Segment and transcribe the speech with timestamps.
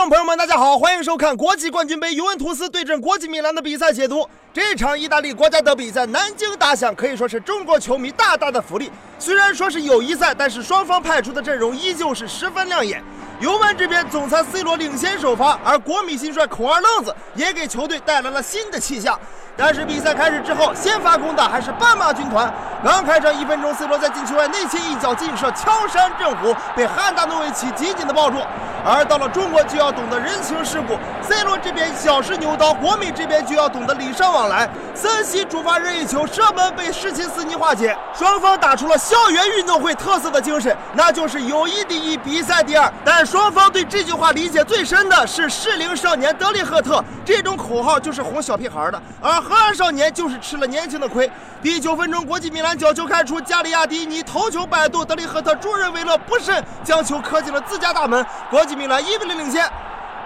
[0.00, 4.26] 众朋友们，大家好，欢迎收看国际冠军杯尤文图斯对阵国际米兰的比赛解读。
[4.52, 8.90] 这场意大利国家德比在南京打响，可以说是中国球迷大大的福利。
[9.16, 13.00] 虽然说是友谊赛，但是双方派出的阵容依旧是十分亮眼。
[13.38, 19.18] 尤文这边总裁 C 罗领先首发，而国米新帅孔二愣子也给球队带来了新的气象。
[19.56, 22.52] 但是比赛开始之后，先发攻的还是斑马军团。
[22.82, 28.38] 刚开场一分钟，C 罗在禁区外内切一脚劲射，敲山震虎，被汉达诺维奇紧紧的抱住。
[28.82, 34.68] 而到了中国就要懂得人情世故，C 罗这边小试牛刀，国米这边就要懂得礼尚往上来。
[34.94, 42.90] 森西主罚任意球射门被施琴斯尼化解，双方打出了校园运动会特色的精神，那就是友谊第一，比赛第二。
[43.04, 51.30] 但双方对这句话理解最深的是适龄少年德里赫特，这种口号就是哄小屁孩的，而荷兰少年就是吃了年轻的亏。
[51.62, 59.70] 第九分钟，国际米兰角球开出，加利亚迪尼头球摆渡，德里赫特助人为乐不慎将球磕进了自家大门，国际米兰一比零领先。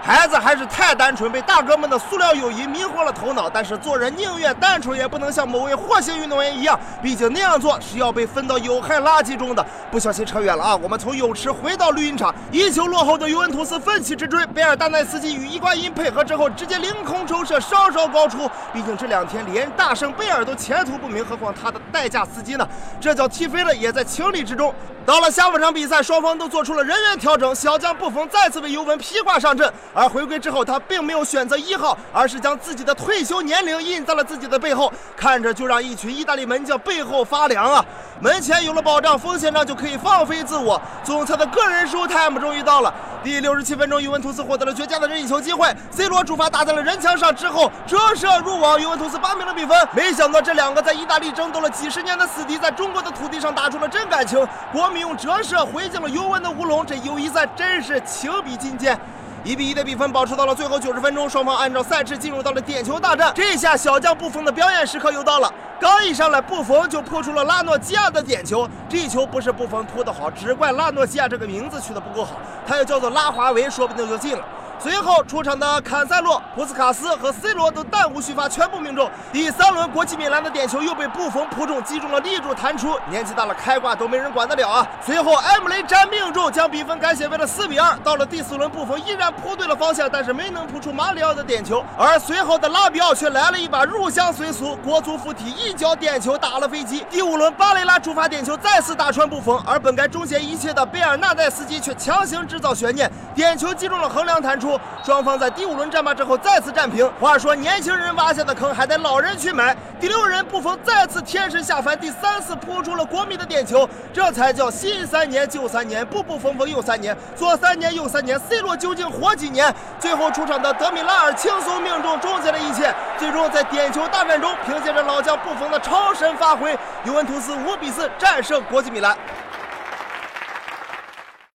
[0.05, 3.49] 孩子还是太单纯，被大哥们的塑料友谊迷惑了头脑。
[3.49, 9.65] 但是做人宁愿单纯，也不能像某位获星运动员一样，毕竟那样做是要被分到有害垃圾中的。
[9.89, 10.75] 不小心扯远了啊！
[10.75, 18.47] 我们从泳池回到绿茵场，一球落后的尤文图斯奋起直追，贝尔丹奈斯基与伊瓜因配合之后，直接凌空抽射，稍稍高出。
[18.71, 22.69] 毕竟这两天连大圣贝尔都前途不明，何况他的代驾司机呢？
[23.01, 24.71] 这脚踢飞了，也在情理之中。
[25.05, 29.71] 到了下半场比赛，双方都做出了人员调整，小将布冯再次为尤文披挂上阵。
[29.93, 37.85] 而回归之后，他并没有选择一号，而是将自己的退休年龄印在了自己的背后，看着就让一群意大利门将背后发凉啊！
[38.19, 40.81] 门前有了保障，锋线上就可以放飞自我。
[41.03, 42.91] 总裁的个人 show time 终于到了。
[43.25, 49.75] 第六十七分钟，尤文图斯获得了绝佳的任意球机会，C 罗主罚打在了人墙上之后折射入网，尤文图斯扳平了比分。
[49.93, 54.47] 没想到这两个在意大利争斗了几十年的死敌，在中国的土地上打出了真感情。
[54.71, 58.95] 国米用折射回敬了尤文的乌龙，这友谊赛真是情比金坚。
[59.45, 63.31] 一比一的比分保持到了最后九十分钟，双方按照赛制进入到了点球大战。
[63.35, 68.67] 这下小将布冯的表演时刻又到了，刚一上来，布冯就扑出了拉诺基亚的点球。
[68.89, 72.31] 这球不是布冯扑的好，只怪拉诺基亚这个名字取得不够好，
[72.65, 74.43] 他要叫做拉华为，说不定就进了。
[74.79, 79.09] 随后出场的坎塞洛、普斯卡斯和 C 罗都弹无虚发，全部命中。
[79.31, 82.95] 第三轮国际米兰的点球又被布冯扑中，击中了立柱弹出。
[83.09, 84.87] 年纪大了，开挂都没人管得了啊！
[85.03, 87.97] 随后埃姆雷詹命中，将比分改写为了四比二。
[88.03, 91.83] 到了第四轮，布冯依然扑对了方向，但是没能扑出马里奥的点球。
[91.97, 97.03] 而随后的拉比奥却来了一把入乡随俗，国足附体一脚点球打了飞机。
[97.09, 104.64] 第五轮，巴雷拉主罚点球再次打穿布冯，而本该终结一切的贝尔纳代斯基却强行制造悬念，点球击中了横梁弹出。
[104.65, 107.07] 出双方在第五轮战罢之后再次战平。
[107.19, 109.75] 话说年轻人挖下的坑还得老人去埋。
[109.99, 119.73] 第六人布冯再次天神下凡，第三次扑出了国米的点球，这才叫新三年旧三年，步步风风又三年，左三年右三年，C 罗究竟活几年？
[119.99, 122.93] 最后出场的德米拉尔轻松命中，终结了一切。
[123.17, 129.15] 最终在点球大战中，凭借着老将布冯的超神发挥，尤文图斯五比四战胜国际米兰。